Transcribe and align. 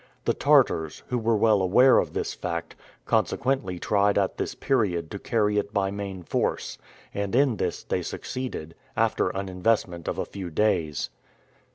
The 0.25 0.33
Tartars, 0.33 1.03
who 1.09 1.19
were 1.19 1.35
well 1.37 1.61
aware 1.61 1.99
of 1.99 2.13
this 2.13 2.33
fact, 2.33 2.75
consequently 3.05 3.77
tried 3.77 4.17
at 4.17 4.39
this 4.39 4.55
period 4.55 5.11
to 5.11 5.19
carry 5.19 5.59
it 5.59 5.75
by 5.75 5.91
main 5.91 6.23
force, 6.23 6.79
and 7.13 7.35
in 7.35 7.57
this 7.57 7.83
they 7.83 8.01
succeeded, 8.01 8.73
after 8.97 9.29
an 9.29 9.47
investment 9.47 10.07
of 10.07 10.17
a 10.17 10.25
few 10.25 10.49
days. 10.49 11.11